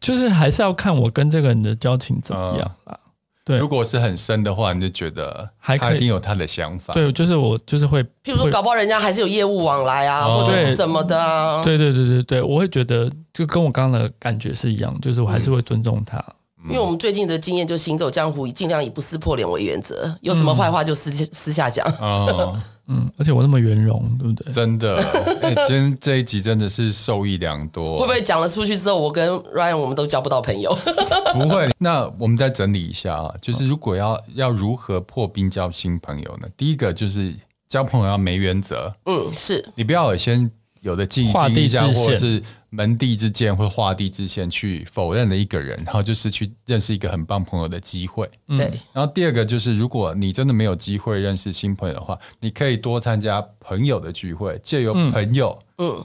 [0.00, 2.98] 就是还是要看我跟这个人的交情怎么样啊。
[3.44, 6.94] 对，如果是很深的话，你就觉得还他一定有他的想法。
[6.94, 11.64] 对，就是我就是会，譬如说，搞不好人家还是有业务往来啊，哦、或者是什么的啊。
[11.64, 16.18] 对对对对对，我会觉得就跟我刚刚的感觉是一样，就是我还是会尊重他。
[16.64, 21.84] 嗯、因为我们最近的经验就行走江湖，尽量以不撕破脸为原则，有什么坏话就私私下讲。
[21.98, 22.56] 哦
[22.92, 24.52] 嗯，而且我那么圆融，对不对？
[24.52, 24.96] 真的，
[25.42, 27.98] 欸、 今天这一集真的是受益良多。
[27.98, 30.76] 会不会讲了出去之后，我跟 Ryan 我们都交不到朋友？
[31.32, 31.70] 不会。
[31.78, 36.48] 那我们再整理一下啊，就是如果要要如何破冰交新朋友呢？
[36.56, 37.34] 第一个就是
[37.68, 38.92] 交朋友要没原则。
[39.06, 42.42] 嗯，是你不要先有的进画地自限，或者是。
[42.74, 48.26] 门第之见或画地之线去否认了一个人，然后就失去认识一个很棒朋友的机会。
[48.48, 48.72] 对。
[48.94, 56.02] 然后第二个就是，如果你真的没有机会认识新朋友的话，你可以多参加朋友的聚会，借由朋友，嗯。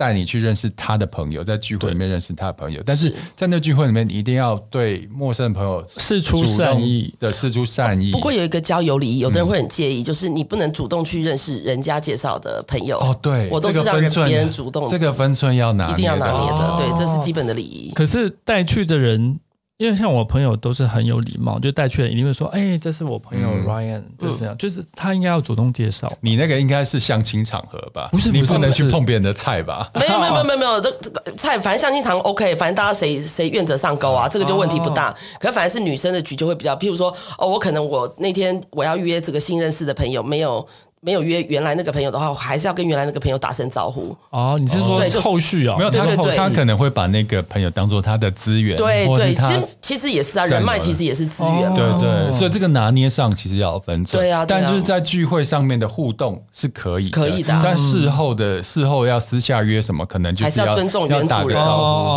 [0.00, 8.10] 嗯带你去认识他的朋友，在聚会里面认识他的朋友，但是在那聚会里面，你一定要对陌生的朋友事出善意的事出善意。
[8.10, 12.98] 不过有一个交友礼仪，有的人会很介意，就是你不能主动去认识人家介绍的朋友。
[12.98, 17.92] 哦，对，我都是让别人主动，这个分寸要拿，一定要拿捏的，对，这是基本的礼仪。
[17.94, 19.38] 可是带去的人。
[19.80, 28.10] 因为像我朋友都是很有礼貌，就带去了一定会说：“哎，这是我朋友 Ryan，就是这样，就是他应该要主动介绍。”你那个应该是相亲场合吧？
[28.12, 29.90] 不是，你不能去碰别人的菜吧？
[29.94, 35.16] 没有，没有， 没有，没有，没有，这这个菜，反正相亲场 OK，反正大家谁谁愿者上钩啊，这个就问题不大。
[35.38, 40.68] 可是反正是女生的局就会比较，譬如说，哦，我可能我那天我要约这个新认识的朋友，没有。
[41.02, 44.14] 没有约原来那个朋友的话，我还是要跟原来那个朋友打声招呼。
[44.28, 45.74] 哦，你是说后续啊？
[45.78, 46.04] 没有，他
[46.36, 48.76] 他可能会把那个朋友当做他的资源。
[48.76, 51.74] 对对，其实其实也是啊，人脉其实也是资源。
[51.74, 54.22] 对对，所以这个拿捏上其实要分寸。
[54.22, 61.58] 对啊，但就是在聚会上面的互动是可以可以的，但事后的事后要私下约什么，可能就是要尊重原主人，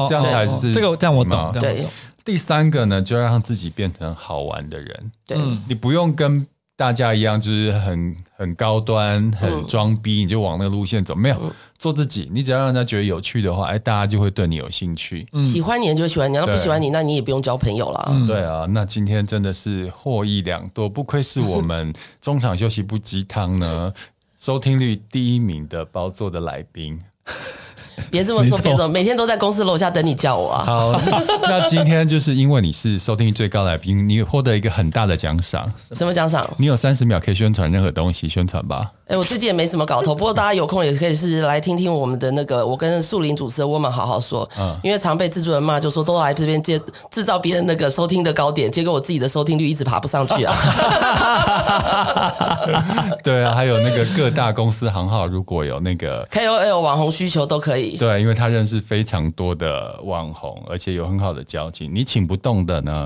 [0.09, 1.53] 这样才是这个这样我懂。
[1.53, 1.85] 对，
[2.25, 5.11] 第三个呢，就要让自己变成好玩的人。
[5.25, 5.37] 对，
[5.69, 6.45] 你不用跟。
[6.75, 11.13] 大家一样，就是很很高端、很装逼，你就往那个路线走。
[11.13, 15.27] 没有做自己，你只要让人家觉得有趣的话，哎，大家就会对你有兴趣。
[15.39, 18.11] 喜欢你就喜欢你，要不喜欢你，那你也不用交朋友了。
[18.27, 23.93] 对啊，那今天真的是获益良多，不愧是我们 中场休息不鸡汤呢，
[24.39, 26.99] 收听率第一名的包座的来宾。
[28.11, 30.63] 别这么说，别这么，每天都在公司楼下等你叫我啊！
[30.65, 31.01] 好，
[31.43, 35.71] 那 今天就是因为你是收听率最高来宾，你获得一个很大的奖赏。
[35.93, 36.49] 什么奖赏？
[36.57, 38.91] 你有三十秒可以宣传任何东西，宣传吧。
[39.13, 44.49] 哎，我最近也没什么搞头，不过大家有空也可以是来听听我们的那个，我跟树林主持的我们好好说。
[44.57, 50.57] 嗯，因为常被制作人骂，就说都来这边接制造别人那个收听的高点，结果我自己的收听率一直爬不上去啊。
[53.23, 57.97] 对啊，还有那个各大公司行号，如果有那个 KOL 网红需求都可以。
[57.97, 61.93] 对，因为他认识非常多的网红，而且有很好的交情。
[61.93, 63.05] 你请不动的呢，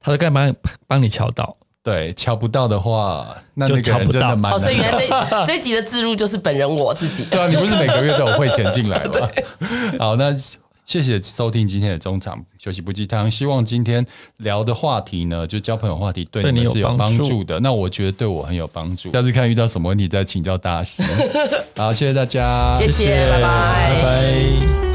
[0.00, 0.54] 他都该帮
[0.86, 1.50] 帮你敲到。
[1.90, 4.52] 对，敲不到的话，那那个人真的蛮。
[4.52, 7.24] 哦，所以原来这 这一集的自入就是本人我自己。
[7.24, 9.28] 对啊，你不是每个月都有汇钱进来吗？
[9.98, 10.32] 好，那
[10.86, 13.28] 谢谢收听今天的中场休息不鸡汤。
[13.28, 17.58] 希望今天聊的话题呢，就交朋友话题，对你们是有帮助的。
[17.58, 19.12] 那我觉得对我很有帮助。
[19.12, 21.02] 下次看遇到什么问题再请教大师。
[21.76, 24.89] 好，谢谢大家，谢谢，谢谢拜拜，拜拜。